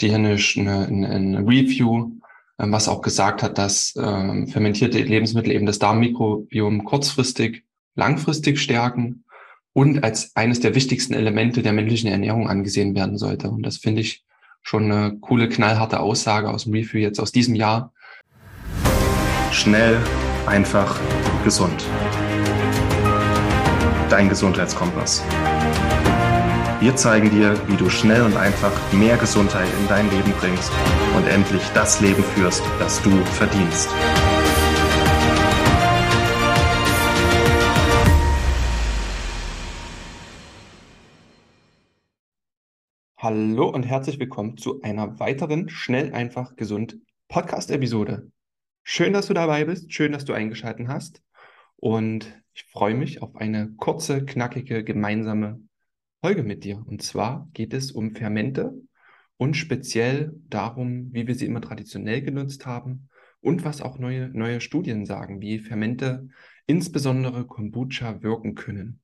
[0.00, 2.12] die hier eine, eine, eine Review,
[2.58, 9.24] ähm, was auch gesagt hat, dass ähm, fermentierte Lebensmittel eben das Darmmikrobiom kurzfristig, langfristig stärken
[9.72, 13.50] und als eines der wichtigsten Elemente der männlichen Ernährung angesehen werden sollte.
[13.50, 14.24] Und das finde ich
[14.62, 17.92] schon eine coole, knallharte Aussage aus dem Review jetzt aus diesem Jahr.
[19.52, 19.98] Schnell,
[20.46, 20.98] einfach,
[21.44, 21.86] gesund.
[24.08, 25.22] Dein Gesundheitskompass.
[26.78, 30.70] Wir zeigen dir, wie du schnell und einfach mehr Gesundheit in dein Leben bringst
[31.16, 33.88] und endlich das Leben führst, das du verdienst.
[43.16, 48.30] Hallo und herzlich willkommen zu einer weiteren Schnell, einfach, gesund Podcast-Episode.
[48.82, 51.22] Schön, dass du dabei bist, schön, dass du eingeschaltet hast
[51.76, 55.65] und ich freue mich auf eine kurze, knackige, gemeinsame
[56.26, 56.82] Folge mit dir.
[56.84, 58.74] Und zwar geht es um Fermente
[59.36, 63.08] und speziell darum, wie wir sie immer traditionell genutzt haben
[63.40, 66.26] und was auch neue, neue Studien sagen, wie Fermente,
[66.66, 68.98] insbesondere Kombucha, wirken können.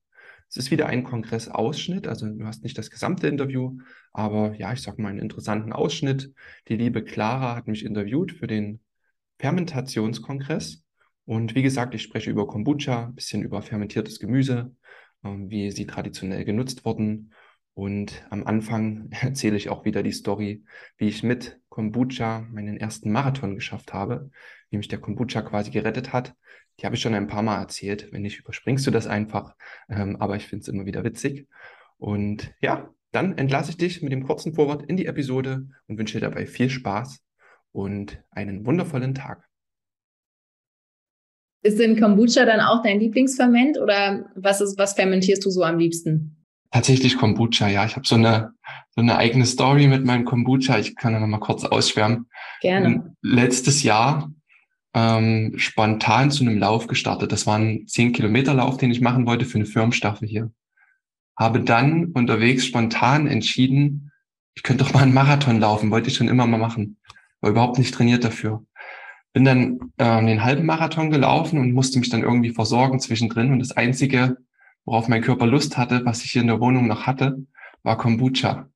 [0.49, 3.77] Es ist wieder ein Kongressausschnitt, also du hast nicht das gesamte Interview,
[4.11, 6.33] aber ja, ich sag mal einen interessanten Ausschnitt.
[6.67, 8.81] Die liebe Clara hat mich interviewt für den
[9.39, 10.83] Fermentationskongress.
[11.23, 14.75] Und wie gesagt, ich spreche über Kombucha, ein bisschen über fermentiertes Gemüse,
[15.23, 17.33] wie sie traditionell genutzt wurden.
[17.73, 20.63] Und am Anfang erzähle ich auch wieder die Story,
[20.97, 24.29] wie ich mit Kombucha meinen ersten Marathon geschafft habe,
[24.69, 26.35] wie mich der Kombucha quasi gerettet hat.
[26.79, 28.09] Die habe ich schon ein paar Mal erzählt.
[28.11, 29.55] Wenn nicht, überspringst du das einfach.
[29.89, 31.47] Ähm, aber ich finde es immer wieder witzig.
[31.97, 36.19] Und ja, dann entlasse ich dich mit dem kurzen Vorwort in die Episode und wünsche
[36.19, 37.23] dir dabei viel Spaß
[37.71, 39.47] und einen wundervollen Tag.
[41.63, 45.79] Ist denn Kombucha dann auch dein Lieblingsferment oder was ist, was fermentierst du so am
[45.79, 46.35] liebsten?
[46.71, 47.85] Tatsächlich Kombucha, ja.
[47.85, 48.51] Ich habe so eine,
[48.91, 50.77] so eine eigene Story mit meinem Kombucha.
[50.77, 52.27] Ich kann da noch mal kurz ausschwärmen.
[52.61, 53.15] Gerne.
[53.21, 54.29] Letztes Jahr
[54.93, 57.31] ähm, spontan zu einem Lauf gestartet.
[57.31, 60.51] Das war ein 10-Kilometer-Lauf, den ich machen wollte für eine Firmenstaffel hier.
[61.37, 64.11] Habe dann unterwegs spontan entschieden,
[64.55, 66.97] ich könnte doch mal einen Marathon laufen, wollte ich schon immer mal machen.
[67.39, 68.65] War überhaupt nicht trainiert dafür
[69.33, 73.51] bin dann äh, den halben Marathon gelaufen und musste mich dann irgendwie versorgen zwischendrin.
[73.51, 74.37] Und das Einzige,
[74.85, 77.37] worauf mein Körper Lust hatte, was ich hier in der Wohnung noch hatte,
[77.81, 78.69] war Kombucha.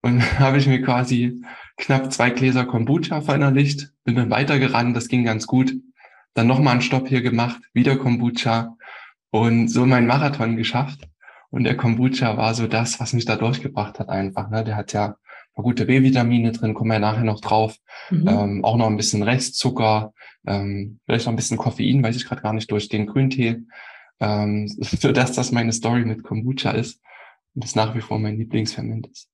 [0.00, 1.42] Und habe ich mir quasi
[1.76, 5.74] knapp zwei Gläser Kombucha verinnerlicht, bin dann weitergerannt, das ging ganz gut.
[6.34, 8.76] Dann nochmal einen Stopp hier gemacht, wieder Kombucha
[9.30, 11.08] und so meinen Marathon geschafft.
[11.50, 14.48] Und der Kombucha war so das, was mich da durchgebracht hat einfach.
[14.48, 14.64] Ne?
[14.64, 15.16] Der hat ja
[15.54, 17.76] gute B-Vitamine drin, kommen wir ja nachher noch drauf.
[18.10, 18.28] Mhm.
[18.28, 20.12] Ähm, auch noch ein bisschen Restzucker,
[20.46, 23.62] ähm, vielleicht noch ein bisschen Koffein, weiß ich gerade gar nicht, durch den Grüntee.
[24.20, 27.00] Ähm, so dass das meine Story mit Kombucha ist
[27.54, 29.28] und das nach wie vor mein Lieblingsferment ist.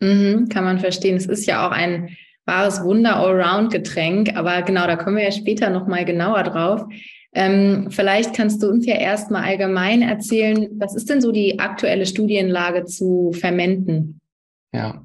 [0.00, 1.16] Mhm, kann man verstehen.
[1.16, 2.16] Es ist ja auch ein
[2.46, 6.84] wahres Wunder Allround-Getränk, aber genau, da kommen wir ja später nochmal genauer drauf.
[7.32, 12.06] Ähm, vielleicht kannst du uns ja erstmal allgemein erzählen, was ist denn so die aktuelle
[12.06, 14.20] Studienlage zu Fermenten?
[14.72, 15.04] Ja,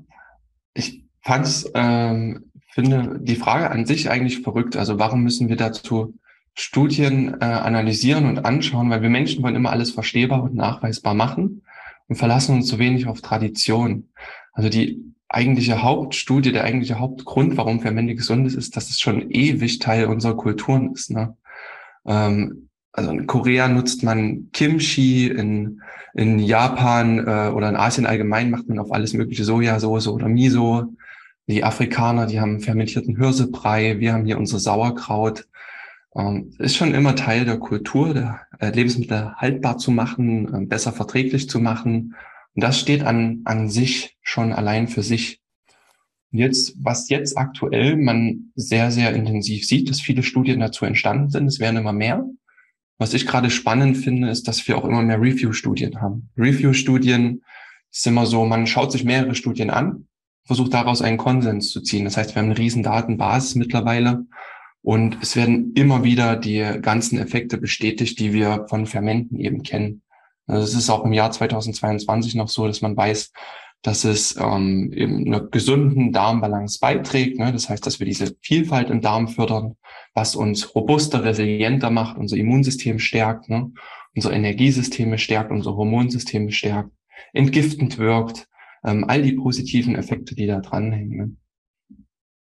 [0.75, 4.75] ich fand's, ähm, finde die Frage an sich eigentlich verrückt.
[4.75, 6.13] Also warum müssen wir dazu
[6.53, 8.89] Studien äh, analysieren und anschauen?
[8.89, 11.63] Weil wir Menschen wollen immer alles verstehbar und nachweisbar machen
[12.07, 14.09] und verlassen uns zu wenig auf Tradition.
[14.51, 19.31] Also die eigentliche Hauptstudie, der eigentliche Hauptgrund, warum Fermente gesund ist, ist, dass es schon
[19.31, 21.11] ewig Teil unserer Kulturen ist.
[21.11, 21.35] Ne?
[22.05, 25.81] Ähm, also in Korea nutzt man Kimchi, in,
[26.13, 30.93] in Japan äh, oder in Asien allgemein macht man auf alles mögliche Sojasauce oder Miso.
[31.47, 35.45] Die Afrikaner, die haben fermentierten Hirsebrei, wir haben hier unsere Sauerkraut.
[36.15, 40.93] Ähm, ist schon immer Teil der Kultur, der äh, Lebensmittel haltbar zu machen, äh, besser
[40.93, 42.15] verträglich zu machen.
[42.55, 45.41] Und das steht an, an sich schon allein für sich.
[46.31, 51.29] Und jetzt, was jetzt aktuell man sehr, sehr intensiv sieht, dass viele Studien dazu entstanden
[51.29, 52.25] sind, es werden immer mehr.
[52.97, 56.29] Was ich gerade spannend finde, ist, dass wir auch immer mehr Review-Studien haben.
[56.37, 57.43] Review-Studien
[57.91, 60.07] ist immer so, man schaut sich mehrere Studien an,
[60.45, 62.05] versucht daraus einen Konsens zu ziehen.
[62.05, 64.25] Das heißt, wir haben eine riesen Datenbasis mittlerweile
[64.81, 70.03] und es werden immer wieder die ganzen Effekte bestätigt, die wir von Fermenten eben kennen.
[70.47, 73.33] Also es ist auch im Jahr 2022 noch so, dass man weiß,
[73.81, 77.39] dass es ähm, eben einer gesunden Darmbalance beiträgt.
[77.39, 77.51] Ne?
[77.51, 79.75] Das heißt, dass wir diese Vielfalt im Darm fördern,
[80.15, 83.71] was uns robuster, resilienter macht, unser Immunsystem stärkt, ne?
[84.15, 86.89] unsere Energiesysteme stärkt, unsere Hormonsysteme stärkt,
[87.33, 88.47] entgiftend wirkt,
[88.85, 91.37] ähm, all die positiven Effekte, die da dranhängen.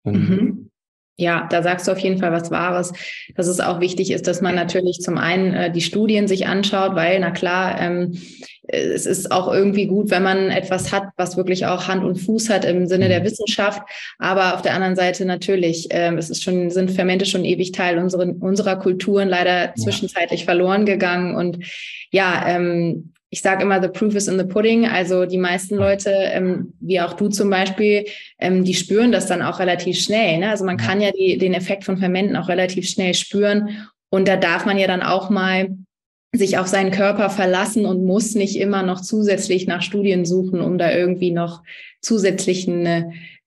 [0.04, 0.12] Ne?
[0.12, 0.70] Mhm.
[1.18, 2.92] Ja, da sagst du auf jeden Fall was Wahres,
[3.34, 6.94] dass es auch wichtig ist, dass man natürlich zum einen äh, die Studien sich anschaut,
[6.94, 8.20] weil, na klar, ähm,
[8.68, 12.50] es ist auch irgendwie gut, wenn man etwas hat, was wirklich auch Hand und Fuß
[12.50, 13.24] hat im Sinne der mhm.
[13.24, 13.82] Wissenschaft.
[14.18, 17.98] Aber auf der anderen Seite natürlich, ähm, es ist schon, sind Fermente schon ewig Teil
[17.98, 19.74] unserer, unserer Kulturen leider ja.
[19.74, 21.34] zwischenzeitlich verloren gegangen.
[21.34, 21.58] Und
[22.10, 24.86] ja, ähm, ich sage immer, the proof is in the pudding.
[24.86, 28.06] Also die meisten Leute, ähm, wie auch du zum Beispiel,
[28.38, 30.38] ähm, die spüren das dann auch relativ schnell.
[30.38, 30.50] Ne?
[30.50, 33.88] Also man kann ja die, den Effekt von Fermenten auch relativ schnell spüren.
[34.10, 35.68] Und da darf man ja dann auch mal
[36.38, 40.78] sich auf seinen Körper verlassen und muss nicht immer noch zusätzlich nach Studien suchen, um
[40.78, 41.62] da irgendwie noch
[42.00, 42.86] zusätzlichen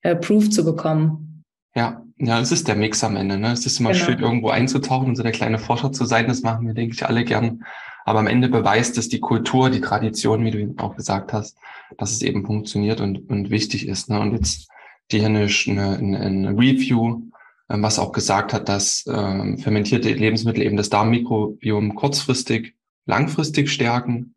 [0.02, 1.44] äh, Proof zu bekommen.
[1.74, 3.38] Ja, ja, es ist der Mix am Ende.
[3.38, 3.52] Ne?
[3.52, 4.04] Es ist immer genau.
[4.04, 6.28] schön, irgendwo einzutauchen und so der kleine Forscher zu sein.
[6.28, 7.64] Das machen wir, denke ich, alle gern.
[8.04, 11.56] Aber am Ende beweist es die Kultur, die Tradition, wie du auch gesagt hast,
[11.96, 14.10] dass es eben funktioniert und, und wichtig ist.
[14.10, 14.20] Ne?
[14.20, 14.68] Und jetzt
[15.12, 17.22] die eine, eine, eine Review,
[17.68, 22.74] ähm, was auch gesagt hat, dass ähm, fermentierte Lebensmittel eben das Darmmikrobiom kurzfristig,
[23.10, 24.34] langfristig stärken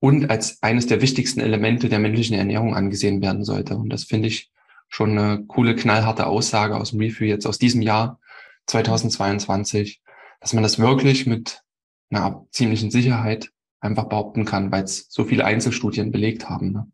[0.00, 3.76] und als eines der wichtigsten Elemente der männlichen Ernährung angesehen werden sollte.
[3.76, 4.50] Und das finde ich
[4.88, 8.20] schon eine coole, knallharte Aussage aus dem Review jetzt aus diesem Jahr
[8.66, 10.02] 2022,
[10.40, 11.62] dass man das wirklich mit
[12.10, 13.50] einer ziemlichen Sicherheit
[13.80, 16.72] einfach behaupten kann, weil es so viele Einzelstudien belegt haben.
[16.72, 16.86] Ne?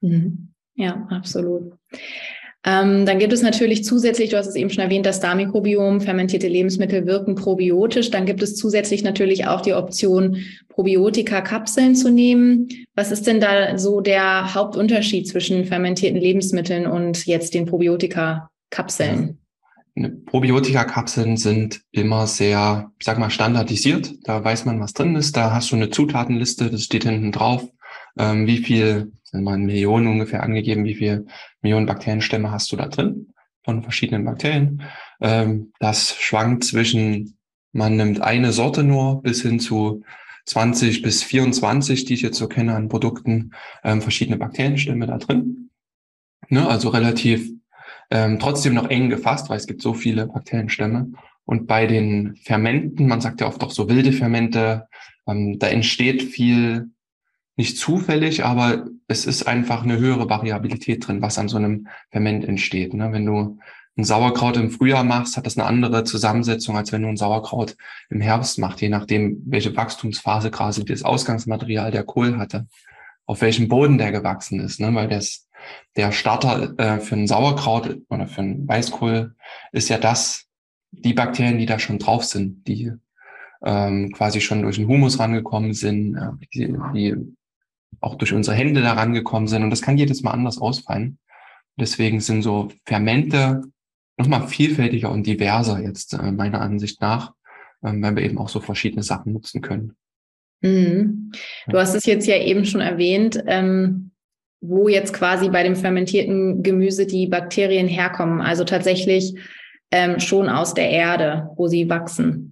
[0.00, 0.54] Mhm.
[0.74, 1.74] Ja, absolut.
[2.68, 6.48] Ähm, dann gibt es natürlich zusätzlich, du hast es eben schon erwähnt, das Darmmikrobiom, fermentierte
[6.48, 8.10] Lebensmittel wirken probiotisch.
[8.10, 10.38] Dann gibt es zusätzlich natürlich auch die Option,
[10.70, 12.68] Probiotika-Kapseln zu nehmen.
[12.96, 19.38] Was ist denn da so der Hauptunterschied zwischen fermentierten Lebensmitteln und jetzt den Probiotika-Kapseln?
[20.26, 24.12] Probiotika-Kapseln sind immer sehr, ich sag mal, standardisiert.
[24.24, 25.36] Da weiß man, was drin ist.
[25.36, 27.64] Da hast du eine Zutatenliste, das steht hinten drauf.
[28.18, 31.26] Ähm, wie viel, sind mal in Millionen ungefähr angegeben, wie viel
[31.60, 33.32] Millionen Bakterienstämme hast du da drin
[33.64, 34.82] von verschiedenen Bakterien.
[35.20, 37.36] Ähm, das schwankt zwischen,
[37.72, 40.04] man nimmt eine Sorte nur bis hin zu
[40.46, 43.50] 20 bis 24, die ich jetzt so kenne an Produkten,
[43.82, 45.70] ähm, verschiedene Bakterienstämme da drin.
[46.48, 47.50] Ne, also relativ
[48.10, 51.10] ähm, trotzdem noch eng gefasst, weil es gibt so viele Bakterienstämme.
[51.44, 54.86] Und bei den Fermenten, man sagt ja oft auch so wilde Fermente,
[55.26, 56.90] ähm, da entsteht viel
[57.56, 62.44] nicht zufällig, aber es ist einfach eine höhere Variabilität drin, was an so einem Ferment
[62.44, 62.92] entsteht.
[62.92, 63.12] Ne?
[63.12, 63.58] Wenn du
[63.96, 67.76] ein Sauerkraut im Frühjahr machst, hat das eine andere Zusammensetzung, als wenn du ein Sauerkraut
[68.10, 72.66] im Herbst machst, je nachdem, welche Wachstumsphase quasi das Ausgangsmaterial der Kohl hatte,
[73.24, 74.94] auf welchem Boden der gewachsen ist, ne?
[74.94, 75.48] weil das
[75.96, 79.34] der Starter äh, für ein Sauerkraut oder für ein Weißkohl
[79.72, 80.44] ist ja das,
[80.92, 82.92] die Bakterien, die da schon drauf sind, die
[83.64, 87.16] ähm, quasi schon durch den Humus rangekommen sind, äh, die, die
[88.00, 89.62] auch durch unsere Hände da rangekommen sind.
[89.62, 91.18] Und das kann jedes Mal anders ausfallen.
[91.78, 93.62] Deswegen sind so Fermente
[94.16, 97.34] nochmal vielfältiger und diverser jetzt äh, meiner Ansicht nach,
[97.84, 99.96] ähm, weil wir eben auch so verschiedene Sachen nutzen können.
[100.62, 101.32] Mhm.
[101.68, 103.42] Du hast es jetzt ja eben schon erwähnt.
[103.46, 104.10] Ähm,
[104.60, 108.40] wo jetzt quasi bei dem fermentierten Gemüse die Bakterien herkommen.
[108.40, 109.34] Also tatsächlich
[109.90, 112.45] ähm, schon aus der Erde, wo sie wachsen.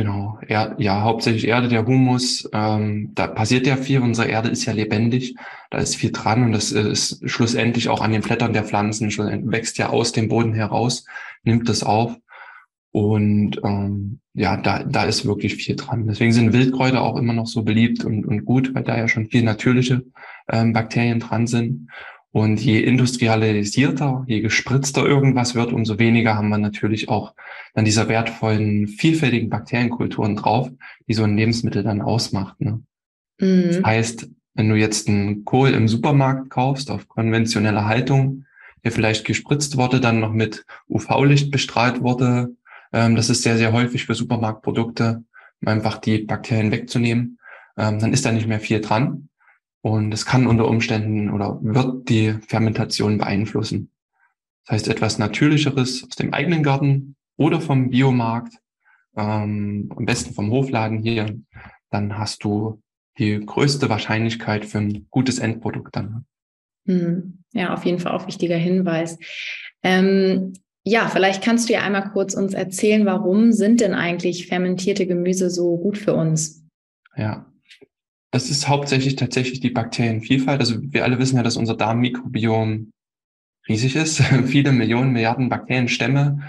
[0.00, 4.64] Genau, ja, ja, hauptsächlich Erde, der Humus, ähm, da passiert ja viel, unsere Erde ist
[4.64, 5.34] ja lebendig,
[5.68, 9.10] da ist viel dran und das ist schlussendlich auch an den Blättern der Pflanzen,
[9.52, 11.04] wächst ja aus dem Boden heraus,
[11.42, 12.16] nimmt das auf.
[12.92, 16.06] Und ähm, ja, da, da ist wirklich viel dran.
[16.06, 19.28] Deswegen sind Wildkräuter auch immer noch so beliebt und, und gut, weil da ja schon
[19.28, 20.06] viel natürliche
[20.48, 21.90] ähm, Bakterien dran sind.
[22.32, 27.34] Und je industrialisierter, je gespritzter irgendwas wird, umso weniger haben wir natürlich auch
[27.74, 30.70] dann diese wertvollen, vielfältigen Bakterienkulturen drauf,
[31.08, 32.60] die so ein Lebensmittel dann ausmacht.
[32.60, 32.82] Ne?
[33.40, 33.64] Mhm.
[33.66, 38.44] Das heißt, wenn du jetzt einen Kohl im Supermarkt kaufst auf konventioneller Haltung,
[38.84, 42.54] der vielleicht gespritzt wurde, dann noch mit UV-Licht bestrahlt wurde,
[42.92, 45.24] ähm, das ist sehr, sehr häufig für Supermarktprodukte,
[45.60, 47.38] um einfach die Bakterien wegzunehmen.
[47.76, 49.28] Ähm, dann ist da nicht mehr viel dran.
[49.82, 53.90] Und es kann unter Umständen oder wird die Fermentation beeinflussen.
[54.66, 58.54] Das heißt, etwas Natürlicheres aus dem eigenen Garten oder vom Biomarkt,
[59.16, 61.34] ähm, am besten vom Hofladen hier,
[61.90, 62.82] dann hast du
[63.18, 66.26] die größte Wahrscheinlichkeit für ein gutes Endprodukt dann.
[66.86, 67.42] Hm.
[67.52, 69.18] Ja, auf jeden Fall auch wichtiger Hinweis.
[69.82, 70.52] Ähm,
[70.84, 75.50] ja, vielleicht kannst du ja einmal kurz uns erzählen, warum sind denn eigentlich fermentierte Gemüse
[75.50, 76.64] so gut für uns?
[77.16, 77.46] Ja,
[78.30, 80.60] das ist hauptsächlich tatsächlich die Bakterienvielfalt.
[80.60, 82.92] Also wir alle wissen ja, dass unser Darmmikrobiom
[83.68, 84.22] riesig ist.
[84.46, 86.40] Viele Millionen, Milliarden Bakterienstämme.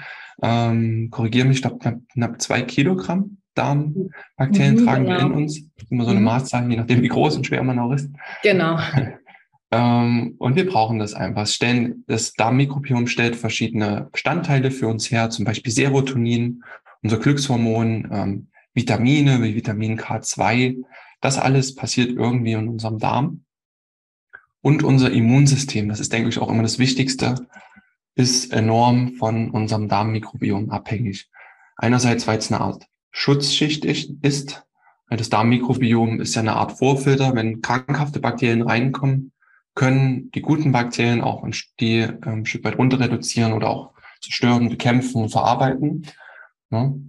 [0.42, 5.18] Ähm, korrigiere mich, ich glaube knapp, knapp zwei Kilogramm Darmbakterien mhm, tragen genau.
[5.18, 5.62] wir in uns.
[5.90, 6.26] Immer so eine mhm.
[6.26, 8.10] Maßzahl, je nachdem, wie groß und schwer man auch ist.
[8.44, 8.80] Genau.
[9.74, 11.48] Ähm, und wir brauchen das einfach.
[11.48, 16.62] Stellen, das Darmmikrobiom stellt verschiedene Bestandteile für uns her, zum Beispiel Serotonin,
[17.02, 20.84] unser Glückshormon, ähm, Vitamine wie Vitamin K2.
[21.22, 23.46] Das alles passiert irgendwie in unserem Darm.
[24.62, 27.48] Und unser Immunsystem, das ist, denke ich, auch immer das Wichtigste,
[28.16, 31.30] ist enorm von unserem Darmmikrobiom abhängig.
[31.78, 34.64] Einerseits, weil es eine Art Schutzschicht ist,
[35.08, 37.36] weil das Darmmikrobiom ist ja eine Art Vorfilter.
[37.36, 39.32] Wenn krankhafte Bakterien reinkommen,
[39.74, 41.48] können die guten Bakterien auch
[41.80, 46.06] die ähm, ein Stück weit runter reduzieren oder auch zerstören, bekämpfen, verarbeiten.
[46.70, 47.08] Ne?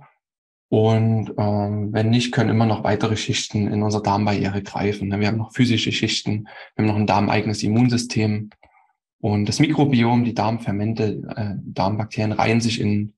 [0.72, 5.08] Und ähm, wenn nicht, können immer noch weitere Schichten in unserer Darmbarriere greifen.
[5.08, 5.20] Ne?
[5.20, 8.48] Wir haben noch physische Schichten, wir haben noch ein darmeigenes Immunsystem.
[9.20, 13.12] Und das Mikrobiom, die Darmfermente, äh, Darmbakterien reihen sich in,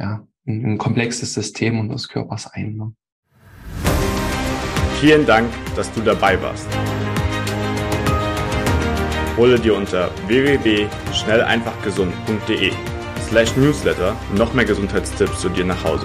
[0.00, 2.76] ja, in ein komplexes System unseres Körpers ein.
[2.76, 2.92] Ne?
[5.00, 6.66] Vielen Dank, dass du dabei warst.
[9.36, 12.72] Hole dir unter www.schnelleinfachgesund.de
[13.28, 16.04] slash newsletter noch mehr Gesundheitstipps zu dir nach Hause.